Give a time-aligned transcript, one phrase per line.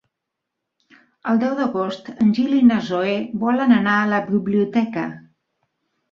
[1.33, 3.13] El deu d'agost en Gil i na Zoè
[3.43, 5.05] volen anar a la biblioteca.